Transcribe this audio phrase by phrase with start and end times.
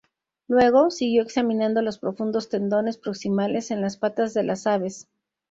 [0.47, 5.07] Luego, siguió examinando los profundos tendones proximales en las patas de las aves.